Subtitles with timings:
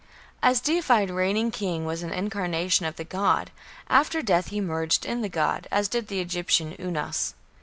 [0.41, 3.51] A deified reigning king was an incarnation of the god;
[3.87, 7.35] after death he merged in the god, as did the Egyptian Unas.